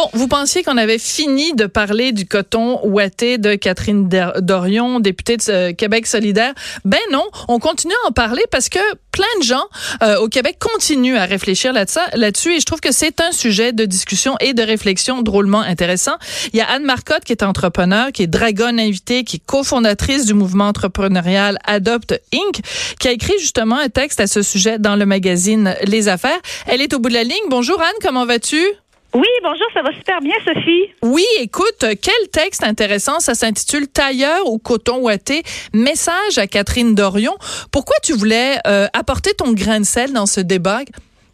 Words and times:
Bon, 0.00 0.08
vous 0.14 0.28
pensiez 0.28 0.62
qu'on 0.62 0.78
avait 0.78 0.98
fini 0.98 1.52
de 1.52 1.66
parler 1.66 2.12
du 2.12 2.24
coton 2.24 2.80
ouaté 2.84 3.36
de 3.36 3.54
Catherine 3.54 4.08
Dorion, 4.38 4.98
députée 4.98 5.36
de 5.36 5.42
euh, 5.50 5.72
Québec 5.74 6.06
solidaire. 6.06 6.54
Ben 6.86 7.00
non, 7.12 7.26
on 7.48 7.58
continue 7.58 7.92
à 8.04 8.08
en 8.08 8.12
parler 8.12 8.42
parce 8.50 8.70
que 8.70 8.78
plein 9.12 9.26
de 9.40 9.44
gens 9.44 9.64
euh, 10.02 10.16
au 10.20 10.28
Québec 10.28 10.56
continuent 10.58 11.18
à 11.18 11.26
réfléchir 11.26 11.74
là-dessus 11.74 12.54
et 12.54 12.60
je 12.60 12.64
trouve 12.64 12.80
que 12.80 12.92
c'est 12.92 13.20
un 13.20 13.30
sujet 13.32 13.74
de 13.74 13.84
discussion 13.84 14.36
et 14.40 14.54
de 14.54 14.62
réflexion 14.62 15.20
drôlement 15.20 15.60
intéressant. 15.60 16.16
Il 16.54 16.58
y 16.58 16.62
a 16.62 16.70
Anne 16.70 16.84
Marcotte 16.84 17.24
qui 17.24 17.32
est 17.32 17.42
entrepreneur, 17.42 18.10
qui 18.10 18.22
est 18.22 18.26
Dragon 18.26 18.78
invitée, 18.78 19.24
qui 19.24 19.36
est 19.36 19.44
cofondatrice 19.44 20.24
du 20.24 20.32
mouvement 20.32 20.68
entrepreneurial 20.68 21.58
Adopt 21.66 22.18
Inc., 22.32 22.62
qui 22.98 23.08
a 23.08 23.12
écrit 23.12 23.38
justement 23.38 23.76
un 23.76 23.90
texte 23.90 24.20
à 24.20 24.26
ce 24.26 24.40
sujet 24.40 24.78
dans 24.78 24.96
le 24.96 25.04
magazine 25.04 25.74
Les 25.84 26.08
Affaires. 26.08 26.40
Elle 26.66 26.80
est 26.80 26.94
au 26.94 27.00
bout 27.00 27.10
de 27.10 27.14
la 27.14 27.24
ligne. 27.24 27.50
Bonjour 27.50 27.78
Anne, 27.82 27.98
comment 28.00 28.24
vas-tu? 28.24 28.64
Oui, 29.12 29.26
bonjour, 29.42 29.66
ça 29.74 29.82
va 29.82 29.92
super 29.92 30.20
bien, 30.20 30.34
Sophie. 30.44 30.88
Oui, 31.02 31.24
écoute, 31.40 31.80
quel 31.80 32.28
texte 32.32 32.62
intéressant. 32.62 33.18
Ça 33.18 33.34
s'intitule 33.34 33.88
Tailleur 33.88 34.46
ou 34.46 34.58
coton 34.58 34.98
ouaté. 35.02 35.42
Message 35.74 36.38
à 36.38 36.46
Catherine 36.46 36.94
Dorion. 36.94 37.34
Pourquoi 37.72 37.96
tu 38.04 38.12
voulais 38.12 38.58
euh, 38.68 38.86
apporter 38.92 39.32
ton 39.34 39.52
grain 39.52 39.80
de 39.80 39.84
sel 39.84 40.12
dans 40.12 40.26
ce 40.26 40.40
débat, 40.40 40.80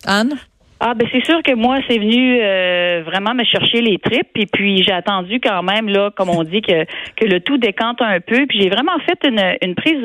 Anne? 0.06 0.36
Ah 0.78 0.92
ben 0.92 1.08
c'est 1.10 1.24
sûr 1.24 1.42
que 1.42 1.54
moi 1.54 1.78
c'est 1.88 1.96
venu 1.96 2.38
euh, 2.38 3.02
vraiment 3.06 3.32
me 3.32 3.44
chercher 3.44 3.80
les 3.80 3.96
tripes 3.96 4.36
et 4.36 4.44
puis 4.44 4.82
j'ai 4.82 4.92
attendu 4.92 5.40
quand 5.40 5.62
même 5.62 5.88
là 5.88 6.10
comme 6.14 6.28
on 6.28 6.42
dit 6.42 6.60
que 6.60 6.84
que 7.16 7.24
le 7.24 7.40
tout 7.40 7.56
décante 7.56 8.02
un 8.02 8.20
peu 8.20 8.44
puis 8.46 8.60
j'ai 8.60 8.68
vraiment 8.68 8.98
fait 9.06 9.18
une 9.26 9.40
une 9.62 9.74
prise 9.74 10.02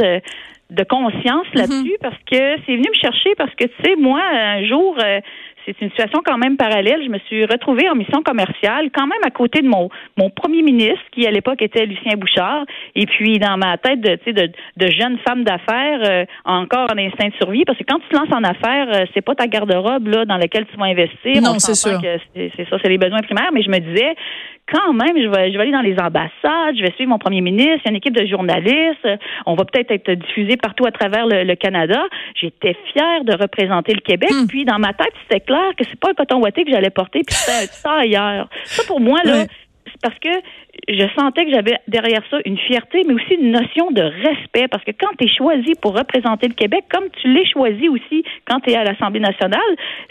de 0.72 0.84
conscience 0.86 1.46
mhm. 1.54 1.60
là-dessus 1.60 1.98
parce 2.02 2.16
que 2.20 2.56
c'est 2.66 2.72
venu 2.72 2.88
me 2.88 3.00
chercher 3.00 3.36
parce 3.38 3.54
que 3.56 3.66
tu 3.66 3.74
sais 3.84 3.96
moi 3.98 4.22
un 4.22 4.66
jour 4.66 4.96
euh, 5.04 5.20
c'est 5.66 5.80
une 5.82 5.90
situation 5.90 6.22
quand 6.26 6.38
même 6.38 6.58
parallèle. 6.58 7.02
Je 7.04 7.10
me 7.10 7.20
suis 7.20 7.46
retrouvée 7.46 7.90
en 7.90 7.96
mission 7.96 8.22
commerciale, 8.24 8.90
quand 8.94 9.08
même 9.08 9.22
à 9.26 9.32
côté 9.32 9.62
de 9.62 9.68
mon, 9.68 9.90
mon 10.18 10.30
premier 10.30 10.62
ministre, 10.62 11.04
qui 11.12 11.28
à 11.28 11.32
l'époque 11.32 11.62
était 11.62 11.86
Lucien 11.86 12.18
Bouchard. 12.18 12.66
Et 12.96 13.06
puis, 13.06 13.40
dans 13.40 13.58
ma 13.58 13.78
tête 13.78 14.02
de, 14.02 14.18
de, 14.32 14.52
de 14.78 14.88
jeune 14.92 15.18
femme 15.28 15.44
d'affaires, 15.44 16.00
euh, 16.04 16.26
encore 16.46 16.88
en 16.92 16.98
instinct 16.98 17.30
de 17.30 17.34
survie, 17.36 17.66
parce 17.66 17.78
que 17.78 17.84
quand 17.88 18.00
tu 18.00 18.08
te 18.10 18.16
lances 18.16 18.34
en 18.34 18.44
affaires, 18.44 18.88
euh, 18.94 19.06
c'est 19.14 19.22
pas 19.22 19.36
ta 19.36 19.48
garde-robe 19.48 20.08
là 20.08 20.26
dans 20.26 20.38
laquelle 20.38 20.66
tu 20.66 20.78
vas 20.78 20.86
investir. 20.86 21.42
Non, 21.42 21.60
c'est 21.60 21.76
sûr. 21.76 22.00
C'est 22.34 22.70
ça, 22.70 22.78
c'est 22.82 22.90
les 22.90 22.98
besoins 22.98 23.22
primaires. 23.22 23.52
Mais 23.54 23.62
je 23.62 23.70
me 23.70 23.80
disais, 23.80 24.16
quand 24.68 24.94
même, 24.94 25.16
je 25.16 25.28
vais, 25.28 25.52
je 25.52 25.58
vais 25.58 25.64
aller 25.64 25.72
dans 25.72 25.82
les 25.82 25.98
ambassades, 26.00 26.76
je 26.76 26.82
vais 26.82 26.92
suivre 26.94 27.10
mon 27.10 27.20
premier 27.20 27.42
ministre, 27.42 27.82
il 27.84 27.86
y 27.86 27.88
a 27.88 27.92
une 27.92 27.98
équipe 27.98 28.16
de 28.16 28.26
journalistes, 28.26 29.08
on 29.46 29.56
va 29.56 29.66
peut-être 29.66 29.92
être 29.92 30.12
diffusé 30.12 30.58
partout 30.58 30.86
à 30.86 30.92
travers 30.92 31.26
le, 31.28 31.56
Canada. 31.56 32.02
J'étais 32.36 32.76
fière 32.94 33.24
de 33.24 33.36
représenter 33.36 33.94
le 33.94 34.00
Québec. 34.02 34.32
Hmm. 34.32 34.48
Puis 34.48 34.66
dans 34.66 34.80
ma 34.80 34.94
tête, 34.94 35.14
c'était 35.24 35.42
clair 35.42 35.72
que 35.78 35.84
c'est 35.84 36.00
pas 36.00 36.12
un 36.12 36.14
coton 36.14 36.40
ouaté 36.42 36.64
que 36.64 36.72
j'allais 36.72 36.90
porter, 36.90 37.22
puis 37.26 37.36
c'était 37.36 37.66
un 37.66 37.68
tailleur. 37.84 38.50
Ça 38.66 38.84
pour 38.88 39.00
moi 39.00 39.20
là, 39.24 39.46
c'est 39.86 40.02
parce 40.02 40.18
que 40.20 40.30
je 40.88 41.06
sentais 41.18 41.46
que 41.46 41.52
j'avais 41.52 41.78
derrière 41.88 42.22
ça 42.30 42.38
une 42.46 42.58
fierté, 42.58 43.02
mais 43.06 43.14
aussi 43.14 43.36
une 43.36 43.52
notion 43.52 43.92
de 43.92 44.02
respect, 44.02 44.68
parce 44.70 44.84
que 44.84 44.92
quand 44.92 45.12
tu 45.18 45.26
es 45.26 45.28
choisi 45.28 45.74
pour 45.82 45.98
représenter 45.98 46.48
le 46.48 46.54
Québec, 46.54 46.86
comme 46.90 47.06
tu 47.22 47.32
l'es 47.32 47.46
choisi 47.46 47.90
aussi 47.90 48.24
quand 48.48 48.60
tu 48.62 48.72
es 48.72 48.76
à 48.76 48.84
l'Assemblée 48.84 49.20
nationale, 49.20 49.60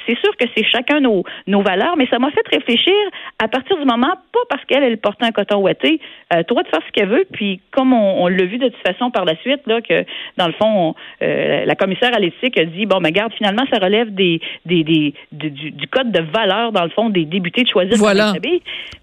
c'est 0.06 0.19
sûr 0.19 0.36
que 0.36 0.44
c'est 0.55 0.64
chacun 0.64 1.00
nos, 1.00 1.25
nos 1.47 1.62
valeurs, 1.62 1.97
mais 1.97 2.06
ça 2.08 2.19
m'a 2.19 2.30
fait 2.30 2.47
réfléchir 2.52 2.94
à 3.39 3.48
partir 3.48 3.78
du 3.78 3.84
moment, 3.84 4.14
pas 4.33 4.41
parce 4.48 4.64
qu'elle, 4.67 4.84
elle 4.84 4.98
portait 4.98 5.25
un 5.25 5.33
coton 5.33 5.61
ouaté, 5.61 6.00
euh, 6.34 6.42
droit 6.44 6.62
de 6.62 6.69
faire 6.69 6.83
ce 6.86 6.92
qu'elle 6.92 7.08
veut, 7.08 7.27
puis 7.33 7.61
comme 7.70 7.92
on, 7.92 8.28
l'a 8.28 8.45
vu 8.45 8.58
de 8.58 8.69
toute 8.69 8.86
façon 8.86 9.11
par 9.11 9.24
la 9.24 9.36
suite, 9.39 9.67
là, 9.67 9.80
que 9.80 10.05
dans 10.36 10.47
le 10.47 10.52
fond, 10.52 10.95
euh, 11.22 11.64
la 11.64 11.74
commissaire 11.74 12.14
à 12.14 12.19
l'éthique 12.19 12.58
a 12.58 12.64
dit, 12.64 12.86
bon, 12.86 13.00
mais 13.00 13.12
garde, 13.12 13.33
finalement, 13.34 13.64
ça 13.72 13.78
relève 13.78 14.14
des, 14.14 14.41
des, 14.67 14.84
des 14.84 15.14
du, 15.33 15.50
du, 15.50 15.89
code 15.89 16.12
de 16.12 16.20
valeur, 16.20 16.72
dans 16.72 16.84
le 16.84 16.91
fond, 16.91 17.08
des 17.08 17.24
débutés 17.24 17.62
de 17.62 17.69
choisir 17.69 17.97
voilà. 17.97 18.33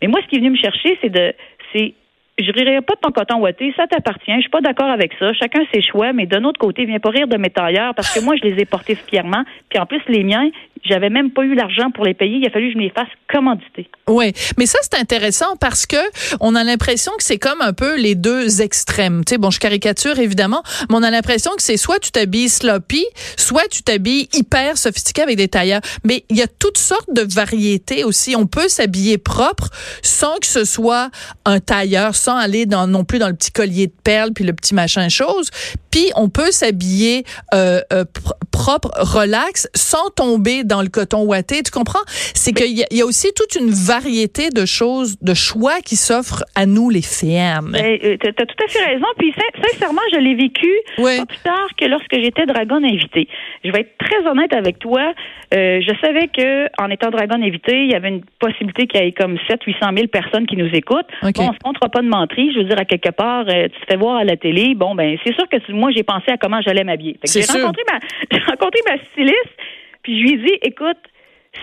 Mais 0.01 0.07
moi, 0.07 0.19
ce 0.23 0.27
qui 0.27 0.35
est 0.35 0.39
venu 0.39 0.51
me 0.51 0.57
chercher, 0.57 0.97
c'est 1.01 1.09
de 1.09 1.33
c'est 1.73 1.93
je 2.39 2.51
rirai 2.51 2.81
pas 2.81 2.93
de 2.95 2.99
ton 2.99 3.11
coton 3.11 3.39
ouaté, 3.39 3.73
ça 3.75 3.87
t'appartient. 3.87 4.33
Je 4.35 4.41
suis 4.41 4.49
pas 4.49 4.61
d'accord 4.61 4.89
avec 4.89 5.11
ça. 5.17 5.33
Chacun 5.33 5.61
ses 5.73 5.81
choix, 5.81 6.13
mais 6.13 6.25
d'un 6.25 6.43
autre 6.43 6.59
côté, 6.59 6.85
viens 6.85 6.99
pas 6.99 7.09
rire 7.09 7.27
de 7.27 7.37
mes 7.37 7.49
tailleurs 7.49 7.95
parce 7.95 8.13
que 8.13 8.19
moi, 8.19 8.35
je 8.35 8.47
les 8.47 8.61
ai 8.61 8.65
portés 8.65 8.95
fièrement. 8.95 9.43
Puis 9.69 9.79
en 9.79 9.85
plus, 9.85 10.01
les 10.07 10.23
miens, 10.23 10.49
j'avais 10.85 11.09
même 11.09 11.31
pas 11.31 11.43
eu 11.43 11.55
l'argent 11.55 11.91
pour 11.91 12.05
les 12.05 12.13
payer. 12.13 12.37
Il 12.37 12.47
a 12.47 12.49
fallu 12.49 12.67
que 12.67 12.73
je 12.73 12.77
me 12.77 12.83
les 12.83 12.89
fasse 12.89 13.07
commanditer. 13.31 13.89
Oui, 14.07 14.31
mais 14.57 14.65
ça 14.65 14.79
c'est 14.81 14.99
intéressant 14.99 15.55
parce 15.59 15.85
que 15.85 15.97
on 16.39 16.55
a 16.55 16.63
l'impression 16.63 17.11
que 17.17 17.23
c'est 17.23 17.39
comme 17.39 17.61
un 17.61 17.73
peu 17.73 17.97
les 17.97 18.15
deux 18.15 18.61
extrêmes. 18.61 19.23
Tu 19.25 19.33
sais, 19.33 19.37
bon, 19.37 19.49
je 19.49 19.59
caricature 19.59 20.19
évidemment, 20.19 20.63
mais 20.89 20.95
on 20.95 21.03
a 21.03 21.11
l'impression 21.11 21.51
que 21.55 21.61
c'est 21.61 21.77
soit 21.77 21.99
tu 21.99 22.11
t'habilles 22.11 22.49
sloppy, 22.49 23.05
soit 23.35 23.67
tu 23.69 23.83
t'habilles 23.83 24.29
hyper 24.33 24.77
sophistiqué 24.77 25.21
avec 25.23 25.37
des 25.37 25.47
tailleurs. 25.47 25.81
Mais 26.03 26.23
il 26.29 26.37
y 26.37 26.41
a 26.41 26.47
toutes 26.47 26.77
sortes 26.77 27.11
de 27.11 27.21
variétés 27.21 28.03
aussi. 28.03 28.35
On 28.35 28.47
peut 28.47 28.69
s'habiller 28.69 29.17
propre 29.17 29.69
sans 30.01 30.37
que 30.37 30.47
ce 30.47 30.63
soit 30.63 31.09
un 31.45 31.59
tailleur 31.59 32.15
sans 32.27 32.35
aller 32.35 32.65
dans, 32.65 32.87
non 32.87 33.05
plus 33.05 33.19
dans 33.19 33.29
le 33.29 33.35
petit 33.35 33.51
collier 33.51 33.87
de 33.87 33.93
perles 34.03 34.31
puis 34.35 34.43
le 34.43 34.51
petit 34.51 34.75
machin 34.75 35.07
chose. 35.07 35.49
Puis 35.91 36.11
on 36.17 36.27
peut 36.27 36.51
s'habiller 36.51 37.23
euh, 37.53 37.79
euh, 37.93 38.03
propre, 38.51 38.91
relax, 38.97 39.69
sans 39.73 40.09
tomber 40.09 40.65
dans 40.65 40.81
le 40.81 40.89
coton 40.89 41.23
ouaté. 41.23 41.63
Tu 41.63 41.71
comprends? 41.71 42.03
C'est 42.07 42.51
qu'il 42.51 42.77
y, 42.77 42.83
y, 42.91 43.01
a 43.01 43.05
aussi 43.05 43.29
toute 43.33 43.55
une 43.55 43.69
variété 43.69 44.49
de 44.49 44.65
choses, 44.65 45.17
de 45.21 45.33
choix 45.33 45.79
qui 45.79 45.95
s'offrent 45.95 46.43
à 46.55 46.65
nous 46.65 46.89
les 46.89 47.01
femmes. 47.01 47.75
Euh, 47.75 48.17
tu 48.19 48.27
as 48.27 48.45
tout 48.45 48.63
à 48.63 48.67
fait 48.67 48.83
raison. 48.83 49.05
Puis 49.17 49.33
sincèrement, 49.63 50.01
je 50.11 50.19
l'ai 50.19 50.35
vécu 50.35 50.71
pas 50.97 51.25
plus 51.25 51.39
tard 51.43 51.67
que 51.79 51.85
lorsque 51.85 52.13
j'étais 52.13 52.45
dragon 52.45 52.83
invité. 52.83 53.29
Je 53.63 53.71
vais 53.71 53.81
être 53.81 53.97
très 53.97 54.27
honnête 54.27 54.53
avec 54.53 54.79
toi. 54.79 55.13
Euh, 55.53 55.79
je 55.81 55.93
savais 56.01 56.27
que 56.27 56.67
en 56.81 56.89
étant 56.89 57.09
dragon 57.09 57.41
invité, 57.41 57.83
il 57.83 57.91
y 57.91 57.95
avait 57.95 58.09
une 58.09 58.23
possibilité 58.39 58.85
qu'il 58.87 59.01
y 59.01 59.07
ait 59.07 59.11
comme 59.13 59.37
7 59.47 59.63
800 59.63 59.79
000 59.95 60.07
personnes 60.07 60.45
qui 60.45 60.57
nous 60.57 60.69
écoutent. 60.73 61.07
Bon, 61.21 61.31
on 61.37 61.53
se 61.53 61.59
comptera 61.63 61.89
pas 61.89 62.01
de 62.01 62.07
Je 62.29 62.59
veux 62.59 62.65
dire, 62.65 62.79
à 62.79 62.85
quelque 62.85 63.11
part, 63.11 63.45
euh, 63.47 63.67
tu 63.67 63.79
te 63.81 63.85
fais 63.89 63.97
voir 63.97 64.17
à 64.17 64.23
la 64.23 64.37
télé. 64.37 64.73
Bon, 64.75 64.95
ben 64.95 65.17
c'est 65.25 65.33
sûr 65.33 65.47
que 65.49 65.57
moi, 65.71 65.91
j'ai 65.95 66.03
pensé 66.03 66.31
à 66.31 66.37
comment 66.37 66.61
j'allais 66.61 66.83
m'habiller. 66.83 67.17
J'ai 67.23 67.41
rencontré 67.41 67.83
ma, 67.91 67.99
j'ai 68.31 68.43
rencontré 68.43 68.79
ma 68.87 68.97
styliste, 69.11 69.57
puis 70.03 70.19
je 70.19 70.23
lui 70.23 70.33
ai 70.33 70.37
dit, 70.37 70.53
écoute, 70.63 70.97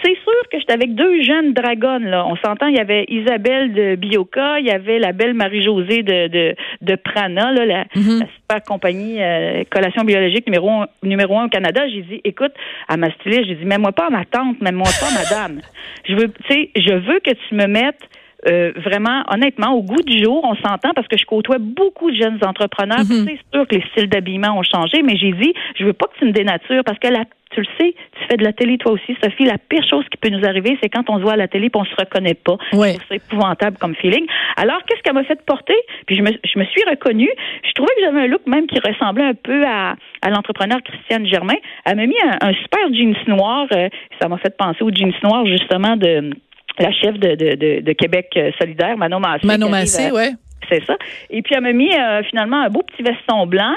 c'est 0.03 0.15
sûr 0.15 0.49
que 0.51 0.59
j'étais 0.59 0.73
avec 0.73 0.95
deux 0.95 1.23
jeunes 1.23 1.53
dragonnes, 1.53 2.07
là. 2.07 2.27
On 2.27 2.37
s'entend, 2.37 2.67
il 2.67 2.77
y 2.77 2.81
avait 2.81 3.05
Isabelle 3.09 3.73
de 3.73 3.95
Bioca, 3.97 4.59
il 4.59 4.67
y 4.67 4.71
avait 4.71 4.99
la 4.99 5.13
belle 5.13 5.35
Marie-Josée 5.35 6.03
de, 6.03 6.29
de, 6.29 6.57
de, 6.83 6.95
Prana, 6.97 7.53
là, 7.53 7.65
la, 7.65 7.85
mm-hmm. 7.85 8.27
super 8.35 8.63
compagnie 8.67 9.23
euh, 9.23 9.65
collation 9.71 10.05
biologique 10.05 10.47
numéro 10.47 10.71
un, 10.71 10.89
numéro 11.03 11.39
un 11.39 11.47
au 11.47 11.49
Canada. 11.49 11.87
J'ai 11.89 12.03
dit, 12.03 12.21
écoute, 12.25 12.53
à 12.89 12.97
ma 12.97 13.11
styliste, 13.13 13.47
j'ai 13.47 13.55
dit, 13.55 13.65
mets-moi 13.65 13.93
pas 13.93 14.11
ma 14.11 14.25
tante, 14.25 14.61
mets-moi 14.61 14.89
pas 15.01 15.11
madame. 15.15 15.61
Je 16.09 16.15
veux, 16.15 16.29
tu 16.29 16.53
sais, 16.53 16.71
je 16.77 16.93
veux 16.93 17.21
que 17.21 17.31
tu 17.31 17.55
me 17.55 17.67
mettes 17.67 18.11
euh, 18.47 18.73
vraiment, 18.77 19.23
honnêtement, 19.33 19.73
au 19.73 19.83
goût 19.83 20.03
du 20.03 20.23
jour, 20.23 20.41
on 20.45 20.55
s'entend 20.57 20.93
parce 20.95 21.09
que 21.09 21.17
je 21.17 21.25
côtoie 21.25 21.59
beaucoup 21.59 22.11
de 22.11 22.17
jeunes 22.17 22.39
entrepreneurs. 22.45 23.01
Mhm. 23.01 23.27
C'est 23.27 23.39
sûr 23.53 23.67
que 23.67 23.77
les 23.77 23.85
styles 23.93 24.09
d'habillement 24.09 24.59
ont 24.59 24.63
changé, 24.63 25.03
mais 25.03 25.17
j'ai 25.17 25.33
dit, 25.33 25.53
je 25.79 25.85
veux 25.85 25.93
pas 25.93 26.07
que 26.07 26.19
tu 26.19 26.27
me 26.27 26.33
dénatures 26.33 26.85
parce 26.85 26.99
que 26.99 27.09
la 27.09 27.25
tu 27.55 27.61
le 27.61 27.67
sais, 27.79 27.95
tu 28.19 28.25
fais 28.29 28.37
de 28.37 28.45
la 28.45 28.53
télé 28.53 28.79
toi 28.79 28.93
aussi, 28.93 29.17
Sophie. 29.23 29.45
La 29.45 29.59
pire 29.59 29.85
chose 29.89 30.05
qui 30.11 30.17
peut 30.17 30.29
nous 30.29 30.45
arriver, 30.45 30.77
c'est 30.83 30.89
quand 30.89 31.09
on 31.09 31.19
se 31.19 31.23
voit 31.23 31.35
à 31.35 31.37
la 31.37 31.49
télé 31.49 31.67
et 31.67 31.71
on 31.75 31.85
se 31.85 31.95
reconnaît 31.97 32.35
pas. 32.35 32.57
C'est 32.73 33.17
épouvantable 33.17 33.79
comme 33.79 33.95
feeling. 33.95 34.27
Alors, 34.57 34.83
qu'est-ce 34.87 35.03
qu'elle 35.03 35.15
m'a 35.15 35.25
fait 35.25 35.41
porter? 35.47 35.77
Puis 36.07 36.17
je 36.17 36.23
me, 36.23 36.31
je 36.33 36.59
me 36.59 36.65
suis 36.65 36.83
reconnue. 36.89 37.31
Je 37.63 37.73
trouvais 37.73 37.95
que 37.97 38.03
j'avais 38.03 38.21
un 38.23 38.27
look 38.27 38.45
même 38.47 38.67
qui 38.67 38.79
ressemblait 38.81 39.25
un 39.25 39.35
peu 39.35 39.65
à, 39.65 39.95
à 40.23 40.31
l'entrepreneur 40.31 40.81
Christiane 40.83 41.27
Germain. 41.27 41.55
Elle 41.85 41.97
m'a 41.97 42.07
mis 42.07 42.17
un, 42.41 42.53
super 42.55 42.93
jeans 42.93 43.15
noir. 43.29 43.67
Euh, 43.73 43.89
ça 44.21 44.29
m'a 44.29 44.39
fait 44.39 44.57
penser 44.57 44.83
au 44.83 44.91
jeans 44.91 45.15
noir, 45.23 45.47
justement, 45.47 45.97
de 45.97 46.31
la 46.79 46.93
chef 46.93 47.19
de, 47.19 47.35
de, 47.35 47.81
de, 47.81 47.93
Québec 47.93 48.31
euh, 48.37 48.51
solidaire, 48.61 48.97
Manon 48.97 49.21
Massé. 49.21 49.47
Manon 49.47 49.69
Massé, 49.69 50.11
oui. 50.13 50.35
C'est 50.69 50.85
ça. 50.85 50.97
Et 51.31 51.43
puis, 51.43 51.55
elle 51.55 51.63
m'a 51.63 51.73
mis 51.73 51.95
euh, 51.95 52.23
finalement 52.25 52.63
un 52.63 52.71
beau 52.71 52.83
petit 52.83 53.03
veston 53.03 53.47
blanc. 53.47 53.75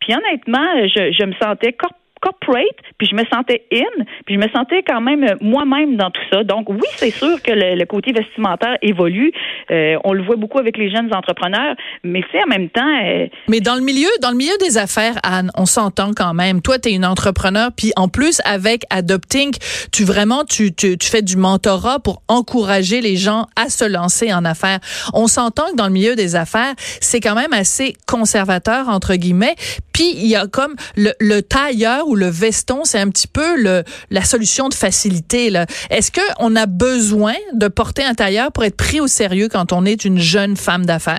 Puis 0.00 0.14
honnêtement, 0.14 0.66
je, 0.84 1.12
je 1.12 1.24
me 1.24 1.32
sentais 1.34 1.72
corp 1.72 1.97
corporate, 2.20 2.76
puis 2.98 3.08
je 3.10 3.14
me 3.14 3.24
sentais 3.32 3.64
in, 3.72 4.04
puis 4.26 4.34
je 4.34 4.40
me 4.40 4.48
sentais 4.48 4.82
quand 4.82 5.00
même 5.00 5.24
euh, 5.24 5.34
moi-même 5.40 5.96
dans 5.96 6.10
tout 6.10 6.22
ça. 6.32 6.44
Donc 6.44 6.68
oui, 6.68 6.80
c'est 6.96 7.10
sûr 7.10 7.40
que 7.42 7.52
le, 7.52 7.84
côté 7.84 8.12
vestimentaire 8.12 8.76
évolue. 8.82 9.32
Euh, 9.70 9.96
on 10.04 10.12
le 10.12 10.22
voit 10.22 10.36
beaucoup 10.36 10.58
avec 10.58 10.76
les 10.76 10.90
jeunes 10.90 11.14
entrepreneurs, 11.14 11.74
mais 12.04 12.22
c'est 12.30 12.42
en 12.42 12.46
même 12.46 12.68
temps. 12.68 12.98
Euh, 13.04 13.26
mais 13.48 13.60
dans 13.60 13.74
le 13.74 13.82
milieu, 13.82 14.08
dans 14.20 14.30
le 14.30 14.36
milieu 14.36 14.56
des 14.60 14.78
affaires, 14.78 15.14
Anne, 15.22 15.50
on 15.56 15.66
s'entend 15.66 16.10
quand 16.14 16.34
même. 16.34 16.60
Toi, 16.60 16.78
tu 16.78 16.90
es 16.90 16.92
une 16.92 17.06
entrepreneur, 17.06 17.70
puis 17.74 17.92
en 17.96 18.08
plus 18.08 18.40
avec 18.44 18.82
Adopting, 18.90 19.52
tu 19.92 20.04
vraiment 20.04 20.44
tu, 20.44 20.74
tu, 20.74 20.98
tu 20.98 21.08
fais 21.08 21.22
du 21.22 21.36
mentorat 21.36 21.98
pour 22.00 22.22
encourager 22.28 23.00
les 23.00 23.16
gens 23.16 23.46
à 23.56 23.68
se 23.68 23.84
lancer 23.84 24.32
en 24.32 24.44
affaires. 24.44 24.80
On 25.14 25.26
s'entend 25.26 25.70
que 25.70 25.76
dans 25.76 25.86
le 25.86 25.92
milieu 25.92 26.16
des 26.16 26.36
affaires, 26.36 26.74
c'est 27.00 27.20
quand 27.20 27.34
même 27.34 27.52
assez 27.52 27.94
conservateur 28.06 28.88
entre 28.88 29.14
guillemets. 29.14 29.54
Puis 29.98 30.12
il 30.14 30.28
y 30.28 30.36
a 30.36 30.46
comme 30.46 30.76
le, 30.96 31.10
le 31.18 31.42
tailleur 31.42 32.06
ou 32.06 32.14
le 32.14 32.26
veston, 32.26 32.84
c'est 32.84 33.00
un 33.00 33.10
petit 33.10 33.26
peu 33.26 33.60
le, 33.60 33.82
la 34.10 34.20
solution 34.20 34.68
de 34.68 34.74
facilité. 34.74 35.50
Est-ce 35.90 36.12
qu'on 36.12 36.54
a 36.54 36.66
besoin 36.66 37.34
de 37.52 37.66
porter 37.66 38.04
un 38.04 38.14
tailleur 38.14 38.52
pour 38.52 38.62
être 38.62 38.76
pris 38.76 39.00
au 39.00 39.08
sérieux 39.08 39.48
quand 39.50 39.72
on 39.72 39.84
est 39.84 40.04
une 40.04 40.18
jeune 40.18 40.56
femme 40.56 40.86
d'affaires? 40.86 41.18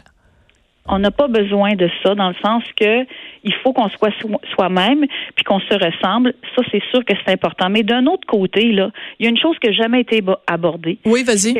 on 0.92 0.98
n'a 0.98 1.12
pas 1.12 1.28
besoin 1.28 1.76
de 1.76 1.88
ça 2.02 2.16
dans 2.16 2.30
le 2.30 2.36
sens 2.42 2.64
que 2.76 3.06
il 3.44 3.54
faut 3.62 3.74
qu'on 3.74 3.90
soit 3.90 4.12
soi-même 4.56 5.06
puis 5.36 5.44
qu'on 5.44 5.60
se 5.60 5.74
ressemble. 5.76 6.34
Ça, 6.56 6.64
c'est 6.72 6.81
sûr 6.90 7.06
que 7.06 7.14
c'est 7.24 7.31
important. 7.31 7.70
Mais 7.70 7.84
d'un 7.84 8.08
autre 8.08 8.26
côté, 8.26 8.72
là, 8.72 8.90
il 9.20 9.26
y 9.26 9.28
a 9.28 9.30
une 9.30 9.38
chose 9.38 9.56
qui 9.60 9.68
n'a 9.68 9.74
jamais 9.74 10.02
été 10.02 10.24
abordée. 10.48 10.98
Oui, 11.06 11.24
vas-y 11.24 11.54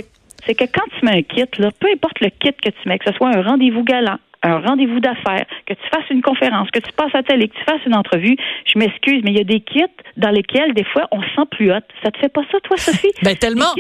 c'est 0.46 0.56
que 0.56 0.66
quand 0.66 0.86
tu 0.98 1.06
mets 1.06 1.18
un 1.18 1.22
kit, 1.22 1.46
là, 1.58 1.70
peu 1.80 1.88
importe 1.94 2.20
le 2.22 2.30
kit 2.30 2.54
que 2.54 2.70
tu 2.70 2.90
mets, 2.90 3.00
que 3.00 3.12
ce 3.12 3.16
soit 3.18 3.36
un 3.36 3.42
rendez-vous 3.42 3.84
galant, 3.84 4.18
un 4.44 4.60
rendez-vous 4.60 5.00
d'affaires, 5.00 5.46
que 5.66 5.74
tu 5.74 5.90
fasses 5.94 6.10
une 6.10 6.22
conférence, 6.22 6.70
que 6.72 6.80
tu 6.80 6.92
passes 6.94 7.14
à 7.14 7.24
télé, 7.24 7.48
que 7.48 7.56
tu 7.56 7.64
fasses 7.64 7.86
une 7.86 7.96
entrevue, 7.96 8.38
je 8.66 8.80
m'excuse, 8.80 9.22
mais 9.24 9.32
il 9.32 9.38
y 9.38 9.42
a 9.42 9.44
des 9.44 9.60
kits 9.60 9.84
dans 10.18 10.32
lesquels, 10.32 10.74
des 10.74 10.86
fois, 10.86 11.08
on 11.12 11.22
se 11.22 11.28
sent 11.36 11.48
plus 11.52 11.72
hot. 11.72 11.80
Ça 12.04 12.12
te 12.12 12.18
fait 12.20 12.30
pas 12.30 12.42
ça, 12.52 12.60
toi, 12.62 12.78
Sophie? 12.78 13.12
ben, 13.24 13.36
tellement 13.36 13.74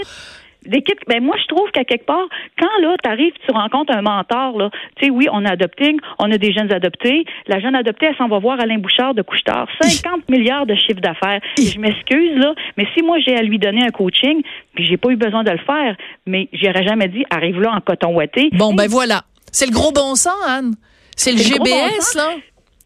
des 0.66 0.82
kits, 0.82 0.94
ben 1.08 1.24
moi 1.24 1.36
je 1.42 1.48
trouve 1.48 1.70
qu'à 1.72 1.84
quelque 1.84 2.06
part, 2.06 2.28
quand 2.60 2.82
là 2.82 2.96
tu 3.02 3.10
arrives, 3.10 3.34
tu 3.48 3.54
rencontres 3.54 3.96
un 3.96 4.02
mentor 4.02 4.58
là, 4.58 4.70
tu 4.98 5.06
sais 5.06 5.12
oui, 5.12 5.28
on 5.32 5.46
a 5.46 5.52
adopté, 5.52 5.96
on 6.20 6.32
a 6.32 6.38
des 6.38 6.52
jeunes 6.52 6.72
adoptés, 6.74 7.26
la 7.48 7.60
jeune 7.60 7.76
adoptée 7.76 8.08
elle 8.08 8.18
s'en 8.18 8.28
va 8.28 8.40
voir 8.40 8.60
Alain 8.60 8.78
Bouchard 8.78 9.14
de 9.14 9.22
Couchetard, 9.22 9.68
50 9.82 10.30
milliards 10.30 10.66
de 10.66 10.76
chiffre 10.76 11.00
d'affaires. 11.00 11.40
Je 11.58 11.80
m'excuse 11.80 12.38
là, 12.38 12.54
mais 12.78 12.86
si 12.94 13.04
moi 13.04 13.18
j'ai 13.26 13.36
à 13.36 13.42
lui 13.42 13.58
donner 13.58 13.84
un 13.84 13.90
coaching, 13.90 14.42
puis 14.76 14.86
j'ai 14.86 14.98
pas 14.98 15.10
eu 15.10 15.16
besoin 15.16 15.44
de 15.44 15.52
le 15.52 15.60
faire, 15.60 15.96
mais 16.26 16.50
j'aurais 16.54 16.84
jamais 16.84 17.08
dit 17.08 17.24
arrive 17.30 17.60
là 17.62 17.72
en 17.72 17.80
coton 17.80 18.14
ouaté. 18.14 18.50
Bon 18.54 18.74
ben 18.74 18.88
voilà, 18.90 19.22
c'est 19.52 19.66
le 19.66 19.72
gros 19.72 19.92
bon 19.92 20.16
sens 20.16 20.34
Anne. 20.46 20.76
C'est 21.16 21.32
le, 21.32 21.40
GBS 21.40 22.16
là. 22.16 22.36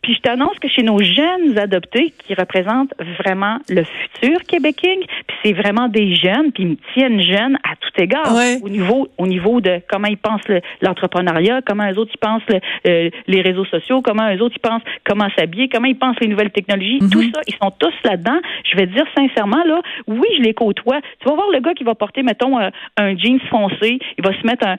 Puis 0.03 0.15
je 0.15 0.19
t'annonce 0.19 0.59
que 0.59 0.67
chez 0.67 0.83
nos 0.83 0.99
jeunes 0.99 1.57
adoptés, 1.57 2.13
qui 2.19 2.33
représentent 2.33 2.93
vraiment 3.19 3.57
le 3.69 3.83
futur 3.83 4.41
Québec 4.47 4.73
puis 4.81 5.37
c'est 5.43 5.53
vraiment 5.53 5.87
des 5.87 6.15
jeunes, 6.15 6.51
puis 6.51 6.63
ils 6.63 6.69
me 6.69 6.77
tiennent 6.93 7.21
jeunes 7.21 7.57
à 7.63 7.75
tout 7.75 8.01
égard 8.01 8.33
au 8.61 8.69
niveau 8.69 9.07
au 9.17 9.27
niveau 9.27 9.61
de 9.61 9.79
comment 9.87 10.07
ils 10.07 10.17
pensent 10.17 10.41
l'entrepreneuriat, 10.81 11.61
comment 11.65 11.85
les 11.85 11.97
autres 11.97 12.11
ils 12.13 12.17
pensent 12.17 12.41
euh, 12.87 13.09
les 13.27 13.41
réseaux 13.41 13.65
sociaux, 13.65 14.01
comment 14.01 14.27
les 14.27 14.41
autres 14.41 14.55
ils 14.57 14.67
pensent 14.67 14.81
comment 15.05 15.27
s'habiller, 15.37 15.69
comment 15.69 15.87
ils 15.87 15.97
pensent 15.97 16.19
les 16.19 16.27
nouvelles 16.27 16.51
technologies, 16.51 16.99
mm-hmm. 16.99 17.11
tout 17.11 17.23
ça, 17.33 17.41
ils 17.47 17.55
sont 17.55 17.71
tous 17.77 17.93
là-dedans. 18.03 18.39
Je 18.65 18.75
vais 18.75 18.87
te 18.87 18.93
dire 18.93 19.05
sincèrement 19.15 19.63
là, 19.65 19.81
oui, 20.07 20.27
je 20.37 20.43
les 20.43 20.53
côtoie. 20.53 20.99
Tu 21.19 21.27
vas 21.27 21.35
voir 21.35 21.49
le 21.51 21.59
gars 21.59 21.73
qui 21.73 21.83
va 21.83 21.95
porter 21.95 22.23
mettons 22.23 22.57
un, 22.59 22.71
jeans 23.17 23.39
foncé, 23.49 23.99
il 24.17 24.23
va 24.23 24.33
se 24.33 24.45
mettre 24.45 24.67
un, 24.67 24.77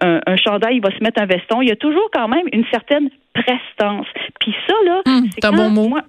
un, 0.00 0.20
un 0.26 0.36
chandail, 0.36 0.76
il 0.76 0.82
va 0.82 0.90
se 0.90 1.02
mettre 1.02 1.20
un 1.20 1.26
veston. 1.26 1.62
Il 1.62 1.68
y 1.68 1.72
a 1.72 1.76
toujours 1.76 2.08
quand 2.12 2.28
même 2.28 2.46
une 2.52 2.64
certaine 2.70 3.10
prestance. 3.34 4.06
Puis 4.40 4.54
ça, 4.66 4.74
là, 4.84 5.02
hum, 5.06 5.28
c'est 5.32 5.44
un 5.44 5.52
bon 5.52 5.70
mot. 5.70 5.88
Moi, 5.88 6.02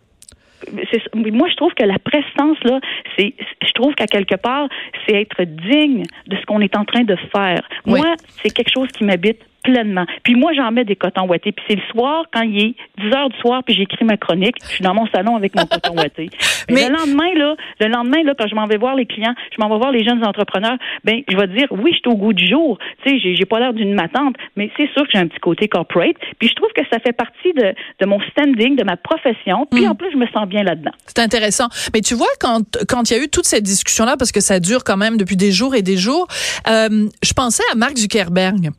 moi, 1.15 1.47
je 1.49 1.55
trouve 1.55 1.73
que 1.73 1.83
la 1.83 1.97
prestance, 1.99 2.57
là, 2.63 2.79
c'est, 3.17 3.33
je 3.65 3.71
trouve 3.73 3.93
qu'à 3.95 4.05
quelque 4.05 4.35
part, 4.35 4.67
c'est 5.05 5.21
être 5.21 5.43
digne 5.43 6.03
de 6.27 6.35
ce 6.35 6.45
qu'on 6.45 6.61
est 6.61 6.75
en 6.77 6.85
train 6.85 7.03
de 7.03 7.15
faire. 7.35 7.67
Moi, 7.85 8.15
c'est 8.41 8.51
quelque 8.51 8.71
chose 8.73 8.89
qui 8.89 9.03
m'habite 9.03 9.39
pleinement. 9.63 10.05
Puis 10.23 10.35
moi, 10.35 10.53
j'en 10.53 10.71
mets 10.71 10.85
des 10.85 10.95
cotons 10.95 11.27
ouatés. 11.27 11.51
Puis 11.51 11.63
c'est 11.67 11.75
le 11.75 11.81
soir, 11.91 12.25
quand 12.33 12.41
il 12.41 12.59
est 12.59 12.75
10 12.99 13.15
heures 13.15 13.29
du 13.29 13.37
soir, 13.39 13.63
puis 13.63 13.75
j'écris 13.75 14.05
ma 14.05 14.17
chronique, 14.17 14.55
je 14.63 14.75
suis 14.75 14.83
dans 14.83 14.93
mon 14.93 15.07
salon 15.07 15.35
avec 15.35 15.55
mon 15.55 15.65
coton 15.65 15.95
ouaté. 15.95 16.29
Mais, 16.69 16.87
le 16.87 16.95
lendemain, 16.95 17.33
là, 17.35 17.55
le 17.79 17.87
lendemain, 17.87 18.23
là, 18.23 18.33
quand 18.37 18.47
je 18.47 18.55
m'en 18.55 18.67
vais 18.67 18.77
voir 18.77 18.95
les 18.95 19.05
clients, 19.05 19.33
je 19.51 19.61
m'en 19.61 19.69
vais 19.69 19.77
voir 19.77 19.91
les 19.91 20.03
jeunes 20.03 20.25
entrepreneurs, 20.25 20.77
ben, 21.03 21.21
je 21.27 21.35
vais 21.35 21.47
dire, 21.47 21.67
oui, 21.71 21.91
je 21.93 21.97
suis 21.97 22.09
au 22.09 22.15
goût 22.15 22.33
du 22.33 22.47
jour. 22.47 22.77
Tu 23.03 23.09
sais, 23.09 23.19
j'ai, 23.19 23.35
j'ai 23.35 23.45
pas 23.45 23.59
l'air 23.59 23.73
d'une 23.73 23.93
matante, 23.93 24.35
mais 24.55 24.69
c'est 24.77 24.89
sûr 24.93 25.03
que 25.03 25.09
j'ai 25.13 25.19
un 25.19 25.27
petit 25.27 25.39
côté 25.39 25.67
corporate. 25.67 26.15
Puis 26.39 26.49
je 26.49 26.55
trouve 26.55 26.69
que 26.75 26.81
ça 26.91 26.99
fait 26.99 27.13
partie 27.13 27.53
de, 27.53 27.73
de 27.99 28.05
mon 28.05 28.19
standing, 28.31 28.75
de 28.75 28.83
ma 28.83 28.97
profession. 28.97 29.67
Puis 29.71 29.85
mm. 29.85 29.89
en 29.89 29.95
plus, 29.95 30.11
je 30.11 30.17
me 30.17 30.27
sens 30.27 30.47
bien 30.47 30.63
là-dedans. 30.63 30.91
C'est 31.07 31.19
intéressant. 31.19 31.67
Mais 31.93 32.01
tu 32.01 32.15
vois, 32.15 32.27
quand, 32.39 32.61
quand 32.87 33.09
il 33.09 33.17
y 33.17 33.19
a 33.19 33.23
eu 33.23 33.29
toute 33.29 33.45
cette 33.45 33.63
discussion-là, 33.63 34.15
parce 34.17 34.31
que 34.31 34.41
ça 34.41 34.59
dure 34.59 34.83
quand 34.83 34.97
même 34.97 35.17
depuis 35.17 35.37
des 35.37 35.51
jours 35.51 35.75
et 35.75 35.81
des 35.81 35.97
jours, 35.97 36.27
euh, 36.69 37.07
je 37.23 37.33
pensais 37.33 37.63
à 37.71 37.75
Mark 37.75 37.97
Zuckerberg. 37.97 38.71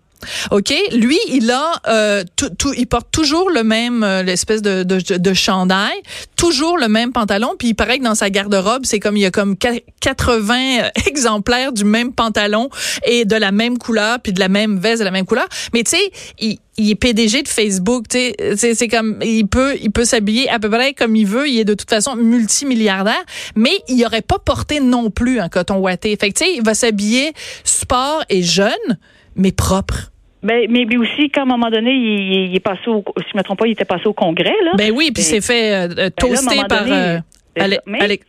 OK, 0.50 0.72
lui, 0.92 1.19
il 1.28 1.50
a 1.50 1.72
euh, 1.88 2.24
tout, 2.36 2.72
il 2.76 2.86
porte 2.86 3.08
toujours 3.10 3.50
le 3.50 3.62
même 3.64 4.02
euh, 4.02 4.22
l'espèce 4.22 4.62
de, 4.62 4.82
de, 4.82 5.16
de 5.16 5.34
chandail, 5.34 5.94
toujours 6.36 6.78
le 6.78 6.88
même 6.88 7.12
pantalon, 7.12 7.54
puis 7.58 7.69
il 7.69 7.74
paraît 7.74 7.98
que 7.98 8.04
dans 8.04 8.14
sa 8.14 8.30
garde-robe, 8.30 8.84
c'est 8.84 9.00
comme 9.00 9.16
il 9.16 9.22
y 9.22 9.26
a 9.26 9.30
comme 9.30 9.56
80 9.56 10.54
euh, 10.54 10.88
exemplaires 11.06 11.72
du 11.72 11.84
même 11.84 12.12
pantalon 12.12 12.69
et 13.06 13.24
de 13.24 13.36
la 13.36 13.52
même 13.52 13.78
couleur, 13.78 14.20
puis 14.20 14.32
de 14.32 14.40
la 14.40 14.48
même 14.48 14.78
veste 14.78 15.00
de 15.00 15.04
la 15.04 15.10
même 15.10 15.26
couleur. 15.26 15.48
Mais 15.72 15.82
tu 15.82 15.92
sais, 15.92 16.12
il, 16.38 16.58
il 16.78 16.90
est 16.90 16.94
PDG 16.94 17.42
de 17.42 17.48
Facebook, 17.48 18.08
tu 18.08 18.19
sais, 18.56 18.74
c'est 18.74 18.88
comme 18.88 19.19
il 19.22 19.46
peut 19.46 19.76
il 19.80 19.90
peut 19.90 20.04
s'habiller 20.04 20.48
à 20.48 20.58
peu 20.58 20.70
près 20.70 20.94
comme 20.94 21.16
il 21.16 21.26
veut, 21.26 21.48
il 21.48 21.58
est 21.60 21.64
de 21.64 21.74
toute 21.74 21.90
façon 21.90 22.16
multimilliardaire, 22.16 23.22
mais 23.56 23.72
il 23.88 24.04
aurait 24.04 24.22
pas 24.22 24.38
porté 24.38 24.80
non 24.80 25.10
plus 25.10 25.40
un 25.40 25.48
coton 25.48 25.78
ouaté. 25.78 26.16
Fait 26.19 26.30
que 26.30 26.38
tu 26.38 26.44
sais, 26.44 26.54
il 26.54 26.62
va 26.62 26.74
s'habiller 26.74 27.32
sport 27.64 28.24
et 28.28 28.42
jeune, 28.42 28.98
mais 29.36 29.52
propre. 29.52 30.11
Ben, 30.42 30.66
mais, 30.68 30.84
mais 30.88 30.96
aussi, 30.96 31.30
qu'à 31.30 31.42
un 31.42 31.46
moment 31.46 31.70
donné, 31.70 31.92
il, 31.92 32.54
est 32.54 32.60
passé 32.60 32.88
au, 32.88 33.04
si 33.18 33.24
je 33.32 33.36
me 33.36 33.42
trompe 33.42 33.58
pas, 33.60 33.66
il 33.66 33.72
était 33.72 33.84
passé 33.84 34.06
au 34.06 34.12
Congrès, 34.12 34.54
là. 34.64 34.72
Ben 34.76 34.90
oui, 34.92 35.10
puis 35.12 35.22
c'est 35.22 35.40
fait 35.40 35.72
euh, 35.72 35.88
ben 35.88 36.10
toaster 36.10 36.60
par, 36.68 36.84
euh, 36.86 37.18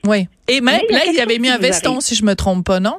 oui. 0.07 0.27
Et 0.47 0.61
même, 0.61 0.81
là, 0.89 0.99
il 1.11 1.19
avait 1.19 1.39
mis 1.39 1.49
un 1.49 1.57
veston, 1.57 1.99
si 1.99 2.15
je 2.15 2.23
me 2.23 2.35
trompe 2.35 2.65
pas, 2.65 2.79
non? 2.79 2.97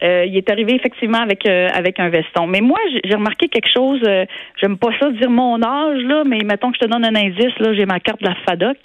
Euh, 0.00 0.24
il 0.26 0.36
est 0.36 0.48
arrivé 0.48 0.76
effectivement 0.76 1.18
avec 1.18 1.44
euh, 1.44 1.68
avec 1.74 1.98
un 1.98 2.08
veston. 2.08 2.46
Mais 2.46 2.60
moi, 2.60 2.78
j'ai 3.02 3.14
remarqué 3.14 3.48
quelque 3.48 3.68
chose. 3.72 4.00
Euh, 4.06 4.26
J'aime 4.60 4.78
pas 4.78 4.90
ça 5.00 5.10
dire 5.10 5.28
mon 5.28 5.60
âge 5.60 6.02
là, 6.04 6.22
mais 6.24 6.38
mettons 6.44 6.70
que 6.70 6.76
je 6.80 6.86
te 6.86 6.90
donne 6.90 7.04
un 7.04 7.16
indice 7.16 7.58
là, 7.58 7.74
j'ai 7.74 7.84
ma 7.84 7.98
carte 7.98 8.20
de 8.20 8.26
la 8.26 8.36
FADOC. 8.46 8.76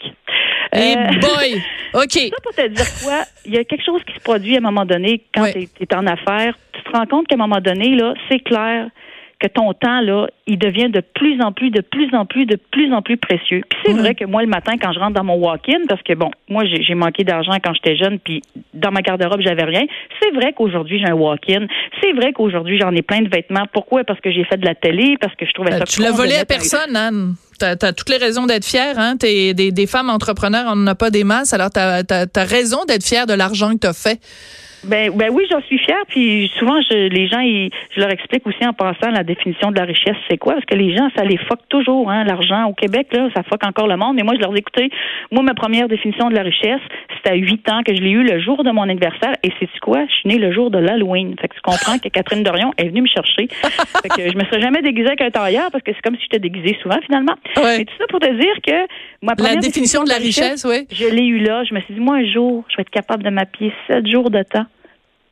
Hey 0.72 0.98
euh, 0.98 1.20
boy, 1.20 1.62
ok. 1.94 2.12
Ça 2.12 2.42
pour 2.42 2.56
te 2.56 2.68
dire 2.68 2.86
quoi 3.04 3.26
Il 3.46 3.54
y 3.54 3.58
a 3.60 3.64
quelque 3.64 3.86
chose 3.86 4.02
qui 4.08 4.16
se 4.16 4.22
produit 4.22 4.56
à 4.56 4.58
un 4.58 4.62
moment 4.62 4.86
donné 4.86 5.22
quand 5.36 5.46
tu 5.52 5.60
es, 5.60 5.96
en 5.96 6.08
affaires. 6.08 6.58
Tu 6.74 6.82
te 6.82 6.98
rends 6.98 7.06
compte 7.06 7.28
qu'à 7.28 7.36
un 7.36 7.38
moment 7.38 7.62
donné 7.62 7.96
là, 7.96 8.16
c'est 8.28 8.40
clair 8.40 8.88
que 9.44 9.48
ton 9.50 9.74
temps, 9.74 10.00
là, 10.00 10.28
il 10.48 10.58
devient 10.58 10.90
de 10.90 11.02
plus 11.02 11.42
en 11.42 11.52
plus, 11.52 11.70
de 11.70 11.82
plus 11.82 12.14
en 12.16 12.26
plus, 12.26 12.46
de 12.46 12.58
plus 12.72 12.94
en 12.94 13.02
plus 13.02 13.18
précieux. 13.18 13.62
Puis 13.70 13.80
c'est 13.86 13.94
vrai 13.94 14.16
que 14.16 14.24
moi, 14.24 14.42
le 14.42 14.48
matin, 14.48 14.74
quand 14.82 14.94
je 14.94 15.00
rentre 15.00 15.14
dans 15.14 15.24
mon 15.24 15.36
walk-in, 15.36 15.82
parce 15.90 16.02
que 16.02 16.14
bon, 16.14 16.32
moi, 16.48 16.64
j'ai 16.66 16.96
manqué 16.96 17.26
d'argent 17.26 17.58
quand 17.62 17.74
j'étais 17.74 17.98
jeune, 17.98 18.20
puis 18.20 18.42
dans 18.74 18.92
ma 18.92 19.02
garde-robe, 19.02 19.42
j'avais 19.42 19.64
rien. 19.64 19.84
C'est 20.22 20.32
vrai 20.32 20.54
qu'aujourd'hui, 20.54 21.00
j'ai 21.00 21.12
un 21.12 21.16
walk-in. 21.16 21.68
C'est 22.02 22.14
vrai 22.14 22.32
qu'aujourd'hui, 22.32 22.80
j'en 22.80 22.92
ai 22.92 23.02
plein 23.02 23.22
de 23.22 23.30
vêtements. 23.30 23.66
Pourquoi? 23.74 24.06
Parce 24.06 24.22
que 24.22 24.32
j'ai 24.32 24.46
fait 24.46 24.58
de 24.58 24.66
la 24.66 24.76
télé, 24.76 25.18
parce 25.20 25.36
que 25.36 25.46
je 25.46 25.52
trouvais 25.52 25.74
euh, 25.74 25.80
ça 25.80 25.86
Tu 25.86 26.02
l'as 26.02 26.12
volé 26.12 26.36
à 26.36 26.46
personne, 26.46 26.96
Anne. 26.96 27.36
Tu 27.60 27.66
as, 27.66 27.94
toutes 27.94 28.10
les 28.10 28.18
raisons 28.18 28.46
d'être 28.46 28.66
fière. 28.66 29.00
Hein? 29.00 29.18
T'es 29.18 29.54
des, 29.54 29.88
femmes 29.88 30.10
entrepreneurs, 30.10 30.66
on 30.68 30.76
n'en 30.76 30.88
a 30.88 30.96
pas 30.96 31.10
des 31.10 31.24
masses. 31.24 31.54
Alors, 31.54 31.70
tu 31.70 31.80
as, 31.80 32.44
raison 32.44 32.86
d'être 32.86 33.06
fière 33.06 33.28
de 33.28 33.34
l'argent 33.34 33.74
que 33.74 33.80
tu 33.80 33.88
as 33.88 33.94
fait. 33.94 34.20
Ben, 34.84 35.12
ben 35.16 35.30
oui, 35.32 35.46
j'en 35.50 35.62
suis 35.62 35.78
fière. 35.78 36.04
Puis 36.10 36.52
souvent, 36.60 36.82
je, 36.82 37.08
les 37.08 37.28
gens, 37.28 37.40
ils, 37.40 37.72
je 37.96 38.02
leur 38.02 38.12
explique 38.12 38.46
aussi 38.46 38.66
en 38.68 38.74
passant 38.74 39.12
la 39.12 39.24
définition 39.24 39.72
de 39.72 39.80
la 39.80 39.86
richesse, 39.86 40.18
c'est 40.30 40.38
quoi? 40.38 40.54
Parce 40.54 40.66
que 40.66 40.76
les 40.76 40.96
gens, 40.96 41.10
ça 41.16 41.24
les 41.24 41.38
fuck 41.38 41.60
toujours. 41.70 42.12
Hein, 42.12 42.26
L'argent 42.26 42.66
au 42.66 42.74
Québec, 42.74 43.08
là, 43.14 43.30
ça 43.34 43.44
fuck 43.44 43.64
encore 43.66 43.88
le 43.88 43.96
monde. 43.96 44.16
Mais 44.16 44.24
moi, 44.24 44.34
je 44.36 44.42
leur 44.42 44.54
ai 44.54 44.60
écouté. 44.60 44.90
Moi, 45.32 45.42
ma 45.44 45.54
première 45.54 45.88
définition 45.88 46.30
de 46.30 46.36
la 46.36 46.42
richesse, 46.44 46.82
c'était 47.16 47.32
à 47.32 47.36
8 47.36 47.70
ans 47.70 47.82
que 47.86 47.96
je 47.96 48.02
l'ai 48.02 48.10
eu 48.10 48.24
le 48.24 48.42
jour 48.42 48.64
de 48.64 48.72
mon 48.72 48.84
anniversaire. 48.84 49.34
Et 49.44 49.52
c'est 49.60 49.70
quoi? 49.80 50.06
Je 50.08 50.14
suis 50.14 50.30
née 50.30 50.38
le 50.38 50.52
jour 50.52 50.70
de 50.70 50.80
l'Halloween. 50.80 51.36
Fait 51.40 51.48
que 51.48 51.56
tu 51.56 51.62
comprends 51.62 51.98
que 51.98 52.10
Catherine 52.10 52.44
Dorion 52.44 52.74
est 52.78 52.90
venue 52.90 53.04
me 53.04 53.08
chercher. 53.08 53.48
fait 54.02 54.10
que 54.10 54.30
je 54.30 54.36
me 54.36 54.44
serais 54.46 54.62
jamais 54.62 54.82
déguisée 54.82 55.08
avec 55.08 55.22
un 55.22 55.32
tailleur 55.32 55.72
parce 55.72 55.84
que 55.84 55.92
c'est 55.94 56.02
comme 56.02 56.16
si 56.16 56.24
j'étais 56.24 56.40
déguisée 56.40 56.78
souvent 56.82 57.00
finalement. 57.06 57.36
Mais 57.58 57.86
tout 57.86 57.94
ça 57.98 58.06
pour 58.10 58.20
te 58.20 58.32
dire 58.32 58.56
que 58.66 58.88
la 59.22 59.56
définition, 59.58 60.04
de 60.04 60.10
la 60.10 60.18
richesse, 60.18 60.66
oui. 60.66 60.88
Je 60.92 61.06
l'ai 61.06 61.26
eu 61.26 61.40
là. 61.40 61.64
Je 61.64 61.74
me 61.74 61.82
suis 61.82 61.94
dit, 61.94 62.00
moi, 62.00 62.16
un 62.16 62.26
jour, 62.26 62.64
je 62.70 62.78
vais 62.78 62.82
être 62.82 62.90
capable 62.90 63.24
de 63.24 63.30
m'appuyer 63.30 63.74
sept 63.88 64.08
jours 64.08 64.30
de 64.30 64.44
temps 64.44 64.66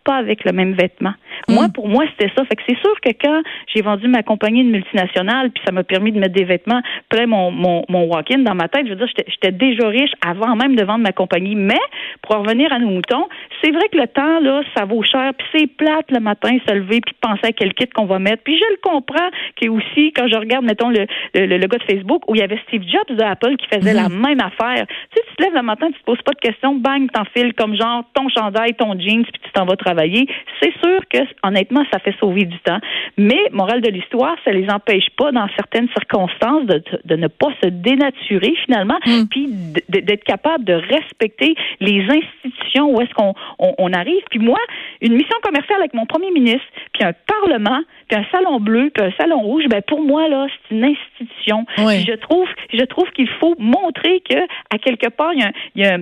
pas 0.03 0.15
avec 0.15 0.45
le 0.45 0.51
même 0.51 0.73
vêtement. 0.73 1.13
Moi, 1.50 1.67
mm. 1.67 1.71
pour 1.74 1.88
moi, 1.88 2.05
c'était 2.12 2.31
ça. 2.36 2.45
Fait 2.45 2.55
que 2.55 2.63
c'est 2.67 2.79
sûr 2.79 2.93
que 3.01 3.12
quand 3.21 3.41
j'ai 3.74 3.81
vendu 3.81 4.07
ma 4.07 4.24
compagnie 4.24 4.63
de 4.63 4.69
multinationale, 4.69 5.51
puis 5.51 5.63
ça 5.65 5.71
m'a 5.71 5.83
permis 5.83 6.12
de 6.12 6.19
mettre 6.19 6.33
des 6.33 6.43
vêtements 6.43 6.81
plein 7.10 7.27
mon, 7.27 7.51
mon, 7.51 7.83
mon 7.89 8.05
walk-in 8.05 8.39
dans 8.39 8.55
ma 8.55 8.67
tête, 8.67 8.86
je 8.86 8.91
veux 8.91 8.95
dire, 8.95 9.07
j'étais 9.27 9.51
déjà 9.51 9.88
riche 9.88 10.12
avant 10.25 10.55
même 10.55 10.75
de 10.75 10.83
vendre 10.83 11.03
ma 11.03 11.12
compagnie. 11.12 11.55
Mais, 11.55 11.79
pour 12.21 12.38
revenir 12.38 12.71
à 12.71 12.79
nos 12.79 12.89
moutons, 12.89 13.27
c'est 13.63 13.71
vrai 13.71 13.88
que 13.91 13.98
le 13.98 14.07
temps, 14.07 14.39
là, 14.39 14.62
ça 14.75 14.86
vaut 14.86 15.03
cher, 15.03 15.31
puis 15.38 15.48
c'est 15.53 15.67
plate 15.67 16.12
le 16.12 16.19
matin, 16.19 16.57
se 16.67 16.74
lever, 16.74 17.01
puis 17.01 17.15
penser 17.21 17.48
à 17.48 17.51
quel 17.51 17.74
kit 17.74 17.88
qu'on 17.88 18.05
va 18.05 18.19
mettre. 18.19 18.43
Puis 18.43 18.57
je 18.57 18.65
le 18.71 18.77
comprends 18.81 19.29
que 19.60 19.67
aussi, 19.69 20.13
quand 20.13 20.27
je 20.27 20.38
regarde, 20.38 20.65
mettons, 20.65 20.89
le, 20.89 21.05
le, 21.33 21.45
le, 21.45 21.67
gars 21.67 21.77
de 21.77 21.83
Facebook, 21.83 22.24
où 22.27 22.36
il 22.36 22.39
y 22.39 22.43
avait 22.43 22.60
Steve 22.67 22.83
Jobs 22.83 23.15
de 23.15 23.24
Apple 23.24 23.55
qui 23.57 23.67
faisait 23.67 23.93
la 23.93 24.07
mm-hmm. 24.07 24.27
même 24.27 24.39
affaire. 24.41 24.86
Tu 24.88 25.17
sais, 25.17 25.24
tu 25.29 25.36
te 25.36 25.43
lèves 25.43 25.55
le 25.55 25.62
matin, 25.62 25.88
tu 25.88 26.00
te 26.00 26.05
poses 26.05 26.21
pas 26.21 26.33
de 26.33 26.39
questions, 26.39 26.75
bang, 26.75 27.10
t'enfiles 27.12 27.53
comme 27.53 27.75
genre 27.75 28.03
ton 28.13 28.27
chandail, 28.29 28.74
ton 28.75 29.00
jeans, 29.00 29.24
puis 29.24 29.41
tu 29.43 29.51
t'en 29.53 29.65
vas 29.65 29.75
travailler. 29.75 30.27
C'est 30.62 30.74
sûr 30.81 31.00
que, 31.10 31.19
honnêtement, 31.43 31.83
ça 31.91 32.00
fait 32.00 32.15
sauver 32.19 32.45
du 32.45 32.57
temps. 32.59 32.79
Mais, 33.17 33.50
morale 33.51 33.81
de 33.81 33.89
l'histoire, 33.89 34.35
ça 34.45 34.51
les 34.51 34.69
empêche 34.69 35.09
pas, 35.17 35.31
dans 35.31 35.47
certaines 35.55 35.89
circonstances, 35.89 36.65
de, 36.65 36.83
de 37.05 37.15
ne 37.15 37.27
pas 37.27 37.50
se 37.63 37.69
dénaturer 37.69 38.53
finalement, 38.65 39.00
mm. 39.05 39.27
puis 39.29 39.47
d'être 39.89 40.23
capable 40.23 40.63
de 40.63 40.73
respecter 40.73 41.55
les 41.79 42.01
institutions 42.03 42.91
où 42.91 43.01
est-ce 43.01 43.13
qu'on 43.13 43.33
on, 43.59 43.93
arrive. 43.93 44.21
Puis 44.29 44.39
moi, 44.39 44.59
une 45.01 45.13
mission 45.13 45.35
commerciale 45.43 45.79
avec 45.79 45.93
mon 45.93 46.05
premier 46.05 46.31
ministre, 46.31 46.65
puis 46.93 47.03
un 47.03 47.13
parlement, 47.13 47.81
puis 48.07 48.19
un 48.19 48.25
salon 48.31 48.59
bleu, 48.59 48.89
puis 48.93 49.03
un 49.05 49.11
salon 49.19 49.39
rouge, 49.39 49.65
ben 49.69 49.81
pour 49.81 50.01
moi 50.01 50.27
là, 50.27 50.47
c'est 50.50 50.75
une 50.75 50.85
institution. 50.85 51.65
Je 51.77 52.15
trouve, 52.15 52.47
je 52.73 52.83
trouve 52.85 53.09
qu'il 53.11 53.29
faut 53.39 53.55
montrer 53.59 54.21
que 54.21 54.39
à 54.69 54.77
quelque 54.77 55.09
part, 55.09 55.33
il 55.33 55.43
y 55.75 55.85
a, 55.85 55.97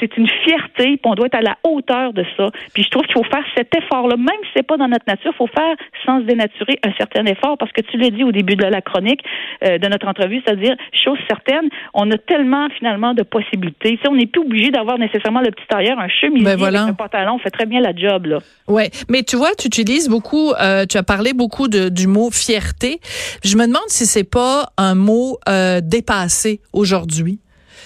c'est 0.00 0.16
une 0.16 0.28
fierté, 0.44 0.96
puis 0.96 1.00
on 1.04 1.14
doit 1.14 1.26
être 1.26 1.36
à 1.36 1.42
la 1.42 1.56
hauteur 1.64 2.12
de 2.12 2.24
ça. 2.36 2.48
Puis 2.74 2.82
je 2.82 2.90
trouve 2.90 3.04
qu'il 3.04 3.14
faut 3.14 3.24
faire 3.24 3.44
cet 3.56 3.74
effort-là, 3.76 4.16
même 4.16 4.28
c'est 4.54 4.62
pas 4.62 4.76
dans 4.76 4.88
notre 4.88 5.04
nature, 5.06 5.32
il 5.34 5.36
faut 5.36 5.46
faire 5.46 5.76
sans 6.04 6.20
se 6.20 6.24
dénaturer 6.24 6.78
un 6.84 6.92
certain 6.98 7.24
effort, 7.26 7.56
parce 7.58 7.72
que 7.72 7.80
tu 7.82 7.96
l'as 7.96 8.10
dit 8.10 8.24
au 8.24 8.32
début 8.32 8.56
de 8.56 8.64
la 8.64 8.80
chronique 8.80 9.20
euh, 9.64 9.78
de 9.78 9.88
notre 9.88 10.06
entrevue, 10.06 10.42
c'est-à-dire, 10.44 10.76
chose 10.92 11.18
certaine, 11.28 11.68
on 11.94 12.10
a 12.10 12.18
tellement 12.18 12.68
finalement 12.78 13.14
de 13.14 13.22
possibilités. 13.22 13.98
on 14.08 14.16
n'est 14.16 14.26
plus 14.26 14.42
obligé 14.42 14.70
d'avoir 14.70 14.98
nécessairement 14.98 15.40
le 15.40 15.50
petit 15.50 15.66
tailleur, 15.68 15.98
un 15.98 16.08
chemisier 16.08 16.44
ben 16.44 16.56
voilà. 16.56 16.84
un 16.84 16.94
pantalon, 16.94 17.34
on 17.34 17.38
fait 17.38 17.50
très 17.50 17.66
bien 17.66 17.80
la 17.80 17.94
job 17.94 18.26
là. 18.26 18.38
Ouais, 18.68 18.90
mais 19.08 19.22
tu 19.22 19.36
vois, 19.36 19.54
tu 19.58 19.66
utilises 19.66 20.08
beaucoup, 20.08 20.52
euh, 20.52 20.86
tu 20.86 20.96
as 20.96 21.02
parlé 21.02 21.32
beaucoup 21.32 21.68
de, 21.68 21.88
du 21.88 22.06
mot 22.06 22.30
fierté. 22.30 23.00
Je 23.44 23.56
me 23.56 23.66
demande 23.66 23.88
si 23.88 24.06
c'est 24.06 24.28
pas 24.28 24.72
un 24.76 24.94
mot 24.94 25.38
euh, 25.48 25.80
dépassé 25.82 26.60
aujourd'hui. 26.72 27.40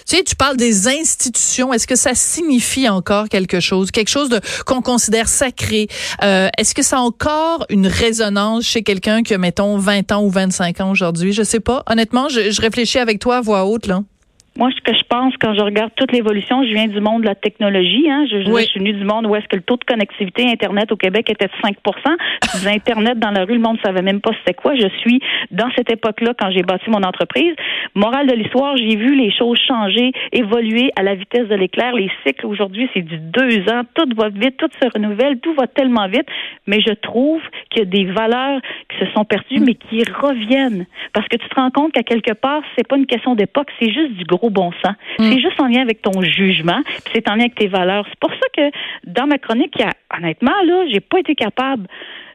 Tu 0.09 0.17
sais, 0.17 0.23
tu 0.23 0.37
parles 0.37 0.57
des 0.57 0.87
institutions. 0.87 1.73
Est-ce 1.73 1.87
que 1.87 1.97
ça 1.97 2.15
signifie 2.15 2.89
encore 2.89 3.29
quelque 3.29 3.59
chose, 3.59 3.91
quelque 3.91 4.09
chose 4.09 4.29
de 4.29 4.41
qu'on 4.65 4.81
considère 4.81 5.27
sacré? 5.29 5.89
Euh, 6.23 6.49
Est-ce 6.57 6.77
que 6.77 6.83
ça 6.83 6.99
a 6.99 7.01
encore 7.01 7.67
une 7.71 7.89
résonance 7.89 8.65
chez 8.65 8.85
quelqu'un 8.85 9.25
qui 9.25 9.35
a 9.35 9.39
mettons 9.39 9.79
20 9.79 10.13
ans 10.13 10.23
ou 10.25 10.31
25 10.31 10.81
ans 10.81 10.91
aujourd'hui? 10.93 11.33
Je 11.33 11.43
sais 11.43 11.59
pas. 11.59 11.83
Honnêtement, 11.89 12.29
je, 12.29 12.53
je 12.53 12.61
réfléchis 12.61 12.99
avec 12.99 13.19
toi 13.19 13.39
à 13.39 13.41
voix 13.41 13.65
haute 13.65 13.87
là. 13.87 14.03
Moi, 14.59 14.71
ce 14.75 14.81
que 14.81 14.97
je 14.97 15.05
pense 15.05 15.35
quand 15.39 15.55
je 15.55 15.61
regarde 15.61 15.91
toute 15.97 16.13
l'évolution, 16.13 16.63
je 16.65 16.73
viens 16.73 16.87
du 16.87 17.01
monde 17.01 17.23
de 17.23 17.27
la 17.27 17.35
technologie. 17.35 18.09
Hein. 18.11 18.25
Je, 18.31 18.41
je, 18.41 18.61
suis 18.63 18.79
venue 18.79 18.95
du 18.95 19.05
monde 19.05 19.27
où 19.27 19.37
est-ce 19.37 19.47
que 19.49 19.57
le 19.57 19.63
taux 19.63 19.77
de 19.77 19.85
connectivité 19.85 20.51
Internet 20.51 20.91
au 20.93 20.97
Québec 20.97 21.29
était 21.29 21.47
de 21.47 21.53
5 21.63 21.77
Je 22.63 22.69
Internet 22.69 23.19
dans 23.19 23.33
la 23.33 23.45
rue, 23.45 23.55
le 23.55 23.61
monde 23.61 23.77
ne 23.77 23.83
savait 23.83 24.01
même 24.01 24.21
pas 24.21 24.31
c'était 24.39 24.55
quoi. 24.55 24.75
Je 24.75 24.89
suis 25.01 25.21
dans 25.51 25.69
cette 25.77 25.91
époque-là 25.91 26.33
quand 26.39 26.51
j'ai 26.51 26.63
bâti 26.63 26.89
mon 26.89 27.03
entreprise. 27.03 27.55
Morale 27.95 28.29
de 28.29 28.35
l'histoire, 28.35 28.77
j'ai 28.79 28.97
vu 28.97 29.15
les 29.15 29.31
choses 29.31 29.59
changer, 29.59 30.13
évoluer 30.33 30.91
à 30.97 31.03
la 31.03 31.15
vitesse 31.15 31.49
de 31.49 31.55
l'éclair. 31.55 31.95
Les 31.95 32.11
cycles 32.27 32.47
aujourd'hui, 32.47 32.89
c'est 32.95 33.03
du 33.03 33.19
deux 33.19 33.61
ans. 33.71 33.83
Tout 33.95 34.09
va 34.17 34.31
vite, 34.31 34.57
tout 34.57 34.71
se 34.81 34.89
renouvelle, 34.95 35.39
tout 35.41 35.55
va 35.55 35.67
tellement 35.67 36.09
vite. 36.09 36.27
Mais 36.67 36.81
je 36.81 36.95
trouve 36.95 37.43
qu'il 37.71 37.81
y 37.81 37.83
a 37.83 37.91
des 37.91 38.11
valeurs 38.11 38.61
qui 38.89 39.05
se 39.05 39.13
sont 39.13 39.25
perdues, 39.25 39.61
mais 39.61 39.75
qui 39.75 40.03
reviennent. 40.05 40.87
Parce 41.13 41.29
que 41.29 41.37
tu 41.37 41.47
te 41.47 41.55
rends 41.55 41.71
compte 41.71 41.93
qu'à 41.93 42.03
quelque 42.03 42.33
part, 42.33 42.63
c'est 42.77 42.89
pas 42.89 42.97
une 42.97 43.07
question 43.07 43.35
d'époque, 43.35 43.69
c'est 43.79 43.93
juste 43.93 44.13
du 44.13 44.25
gros 44.25 44.46
bon 44.51 44.73
sens. 44.85 44.95
Mm. 45.19 45.31
C'est 45.31 45.41
juste 45.41 45.61
en 45.61 45.67
lien 45.67 45.83
avec 45.83 46.03
ton 46.03 46.21
jugement, 46.23 46.81
c'est 47.13 47.29
en 47.29 47.35
lien 47.35 47.45
avec 47.45 47.55
tes 47.55 47.69
valeurs. 47.69 48.07
C'est 48.09 48.19
pour 48.19 48.31
ça 48.31 48.47
que 48.57 48.71
dans 49.05 49.27
ma 49.27 49.39
chronique, 49.39 49.73
il 49.77 49.83
y 49.83 49.85
a, 49.85 49.93
honnêtement, 50.17 50.53
là, 50.65 50.85
j'ai 50.91 51.01
pas 51.01 51.19
été 51.19 51.35
capable 51.35 51.87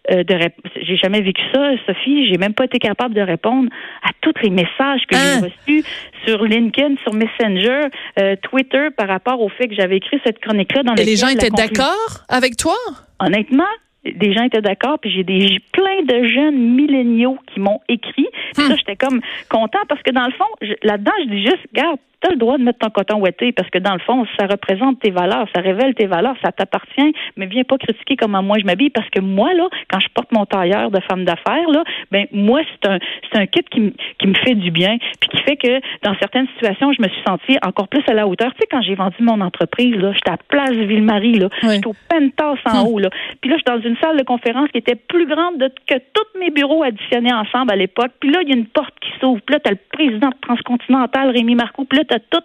euh, 0.10 0.24
de 0.24 0.36
j'ai 0.82 0.98
jamais 0.98 1.22
vécu 1.22 1.44
ça, 1.54 1.72
Sophie, 1.86 2.28
j'ai 2.28 2.38
même 2.40 2.56
pas 2.56 2.66
été 2.66 2.80
capable 2.80 3.14
de 3.14 3.22
répondre 3.22 3.70
à 4.02 4.10
tous 4.22 4.34
les 4.42 4.50
messages 4.50 5.02
que 5.08 5.16
j'ai 5.16 5.22
hein? 5.22 5.42
reçus 5.44 5.84
sur 6.26 6.44
LinkedIn, 6.44 6.96
sur 7.04 7.14
Messenger, 7.14 7.82
euh, 8.20 8.36
Twitter 8.42 8.88
par 8.98 9.08
rapport 9.08 9.40
au 9.42 9.50
fait 9.50 9.68
que 9.68 9.76
j'avais 9.76 9.98
écrit 9.98 10.20
cette 10.26 10.40
chronique-là 10.40 10.82
dans 10.82 10.96
Et 10.96 11.04
les 11.04 11.18
gens 11.18 11.28
étaient 11.28 11.52
d'accord 11.52 12.26
avec 12.30 12.58
toi? 12.58 12.76
Honnêtement, 13.20 13.64
des 14.04 14.34
gens 14.34 14.44
étaient 14.44 14.62
d'accord, 14.62 15.00
puis 15.00 15.12
j'ai 15.12 15.24
des 15.24 15.60
plein 15.72 16.02
de 16.04 16.28
jeunes 16.28 16.58
milléniaux 16.58 17.38
qui 17.54 17.60
m'ont 17.60 17.82
écrit. 17.88 18.28
Puis 18.54 18.64
ça, 18.66 18.74
hmm. 18.74 18.78
j'étais 18.78 18.96
comme 18.96 19.22
content 19.50 19.80
parce 19.88 20.02
que 20.02 20.12
dans 20.12 20.26
le 20.26 20.34
fond, 20.34 20.46
là-dedans, 20.84 21.12
je 21.26 21.30
dis 21.30 21.42
juste, 21.44 21.68
garde, 21.74 22.00
tu 22.22 22.28
as 22.28 22.32
le 22.32 22.38
droit 22.38 22.58
de 22.58 22.64
mettre 22.64 22.80
ton 22.80 22.90
coton 22.90 23.20
ouetté 23.20 23.52
parce 23.52 23.70
que 23.70 23.80
dans 23.80 23.94
le 23.94 24.00
fond, 24.00 24.26
ça 24.40 24.48
représente 24.48 25.00
tes 25.00 25.12
valeurs, 25.12 25.48
ça 25.56 25.62
révèle 25.62 25.94
tes 25.96 26.08
valeurs, 26.08 26.36
ça 26.44 26.52
t'appartient, 26.52 27.14
mais 27.36 27.46
viens 27.48 27.64
pas 27.64 27.78
critiquer 27.78 28.16
comment 28.16 28.44
moi 28.44 28.58
je 28.60 28.66
m'habille 28.66 28.90
parce 28.90 29.10
que 29.10 29.20
moi, 29.20 29.54
là, 29.54 29.68
quand 29.90 30.00
je 30.00 30.08
porte 30.14 30.32
mon 30.32 30.46
tailleur 30.46 30.92
de 30.92 31.00
femme 31.02 31.26
d'affaires, 31.26 31.70
là, 31.70 31.84
ben, 32.12 32.28
moi, 32.32 32.62
c'est 32.72 32.90
un, 32.90 33.00
c'est 33.32 33.40
un 33.40 33.46
kit 33.46 33.64
qui, 33.70 33.94
qui 34.20 34.28
me 34.28 34.34
fait 34.36 34.56
du 34.56 34.72
bien, 34.72 34.98
puis 35.20 35.30
qui 35.30 35.38
fait 35.44 35.58
que 35.58 35.80
dans 36.04 36.16
certaines 36.20 36.48
situations, 36.56 36.94
je 36.94 37.02
me 37.02 37.08
suis 37.08 37.22
sentie 37.26 37.58
encore 37.66 37.88
plus 37.88 38.04
à 38.08 38.14
la 38.14 38.28
hauteur. 38.28 38.52
Tu 38.54 38.60
sais, 38.62 38.68
quand 38.70 38.82
j'ai 38.82 38.96
vendu 38.96 39.16
mon 39.20 39.42
entreprise, 39.42 39.96
là, 39.96 40.12
j'étais 40.14 40.32
à 40.32 40.38
Place 40.38 40.72
Ville-Marie, 40.72 41.40
là, 41.40 41.50
j'étais 41.62 41.88
au 41.88 41.96
Pentas 42.10 42.56
en 42.66 42.82
hum. 42.82 42.88
haut, 42.88 43.00
là. 43.00 43.10
Puis 43.42 43.50
là, 43.50 43.58
je 43.58 43.72
suis 43.72 43.82
dans 43.82 43.90
une 43.90 43.98
salle 43.98 44.18
de 44.18 44.24
conférence 44.24 44.70
qui 44.70 44.78
était 44.78 44.96
plus 44.96 45.26
grande 45.26 45.60
que 45.88 45.96
tous 45.96 46.40
mes 46.40 46.50
bureaux 46.50 46.84
additionnés 46.84 47.34
ensemble 47.34 47.72
à 47.72 47.76
l'époque. 47.76 48.12
Puis 48.20 48.32
là, 48.32 48.40
il 48.44 48.50
y 48.50 48.54
a 48.54 48.56
une 48.56 48.68
porte 48.68 48.94
qui 49.00 49.10
s'ouvre. 49.20 49.42
Puis 49.46 49.54
là, 49.54 49.60
t'as 49.60 49.72
le 49.72 49.80
président 49.92 50.30
de 50.30 50.36
Transcontinental, 50.42 51.30
Rémi 51.30 51.56
Marcoux. 51.56 51.86
Puis 51.86 51.98
là, 51.98 52.04
t'as 52.12 52.20
tout 52.20 52.44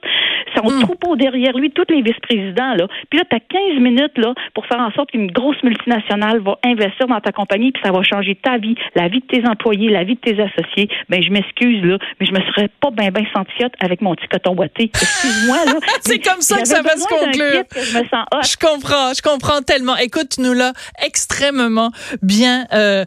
son 0.57 0.71
mm. 0.71 0.83
troupeau 0.83 1.17
derrière 1.17 1.57
lui, 1.57 1.71
tous 1.71 1.85
les 1.89 2.03
vice-présidents. 2.03 2.75
Là. 2.75 2.87
Puis 3.11 3.19
là, 3.19 3.25
tu 3.29 3.37
as 3.37 3.41
15 3.41 3.83
minutes 3.83 4.17
là, 4.17 4.33
pour 4.55 4.65
faire 4.67 4.81
en 4.81 4.91
sorte 4.93 5.11
qu'une 5.11 5.31
grosse 5.31 5.61
multinationale 5.63 6.41
va 6.41 6.59
investir 6.65 7.07
dans 7.09 7.21
ta 7.21 7.33
compagnie, 7.33 7.73
puis 7.73 7.83
ça 7.85 7.91
va 7.91 8.03
changer 8.03 8.37
ta 8.37 8.59
vie, 8.59 8.77
la 8.95 9.09
vie 9.09 9.21
de 9.21 9.27
tes 9.27 9.47
employés, 9.47 9.91
la 9.91 10.05
vie 10.05 10.15
de 10.15 10.21
tes 10.21 10.41
associés. 10.41 10.89
Ben, 11.09 11.23
je 11.23 11.31
m'excuse, 11.31 11.83
là, 11.85 11.99
mais 12.21 12.27
je 12.27 12.33
me 12.33 12.41
serais 12.53 12.71
pas 12.81 12.91
bien 12.91 13.11
ben 13.11 13.27
sentiote 13.35 13.73
avec 13.81 14.01
mon 14.01 14.15
petit 14.15 14.29
coton 14.29 14.55
boité. 14.55 14.85
Excuse-moi, 14.85 15.65
là. 15.67 15.73
C'est 16.01 16.19
comme 16.19 16.41
ça 16.41 16.61
que 16.61 16.69
ça 16.69 16.83
va 16.83 16.97
se 16.97 17.07
conclure. 17.07 17.65
Je, 17.75 17.99
me 17.99 18.05
sens 18.05 18.27
je 18.43 18.57
comprends, 18.57 19.13
je 19.15 19.23
comprends 19.23 19.63
tellement. 19.63 19.97
Écoute, 19.97 20.29
tu 20.37 20.43
nous 20.43 20.53
l'as 20.53 20.73
extrêmement 21.05 21.91
bien 22.23 22.67
euh, 22.73 23.05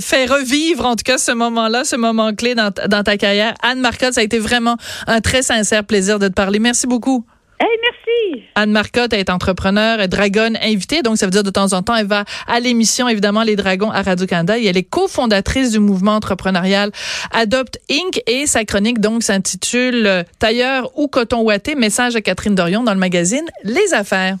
fait 0.00 0.26
revivre, 0.26 0.86
en 0.86 0.96
tout 0.96 1.04
cas, 1.04 1.18
ce 1.18 1.32
moment-là, 1.32 1.84
ce 1.84 1.96
moment 1.96 2.32
clé 2.34 2.54
dans, 2.54 2.70
dans 2.88 3.02
ta 3.02 3.16
carrière. 3.16 3.54
Anne 3.62 3.80
Marcotte, 3.80 4.14
ça 4.14 4.20
a 4.20 4.24
été 4.24 4.38
vraiment 4.38 4.76
un 5.06 5.20
très 5.20 5.42
sincère 5.42 5.81
plaisir 5.82 6.18
de 6.18 6.28
te 6.28 6.32
parler. 6.32 6.58
Merci 6.58 6.86
beaucoup. 6.86 7.24
Hey, 7.60 7.68
merci. 7.80 8.44
Anne 8.56 8.72
Marcotte 8.72 9.12
est 9.12 9.30
entrepreneur, 9.30 10.00
et 10.00 10.08
dragonne 10.08 10.58
invitée, 10.62 11.02
donc 11.02 11.16
ça 11.16 11.26
veut 11.26 11.30
dire 11.30 11.44
de 11.44 11.50
temps 11.50 11.72
en 11.74 11.82
temps, 11.82 11.94
elle 11.94 12.08
va 12.08 12.24
à 12.48 12.58
l'émission, 12.58 13.08
évidemment, 13.08 13.44
Les 13.44 13.54
Dragons 13.54 13.90
à 13.90 14.02
Radio-Canada 14.02 14.58
et 14.58 14.64
elle 14.64 14.76
est 14.76 14.82
cofondatrice 14.82 15.70
du 15.70 15.78
mouvement 15.78 16.16
entrepreneurial 16.16 16.90
Adopt 17.30 17.78
Inc. 17.88 18.20
et 18.26 18.46
sa 18.48 18.64
chronique, 18.64 19.00
donc, 19.00 19.22
s'intitule 19.22 20.24
Tailleur 20.40 20.90
ou 20.98 21.06
coton 21.06 21.42
ouaté, 21.42 21.76
message 21.76 22.16
à 22.16 22.20
Catherine 22.20 22.56
Dorion 22.56 22.82
dans 22.82 22.94
le 22.94 23.00
magazine 23.00 23.44
Les 23.62 23.94
Affaires. 23.94 24.38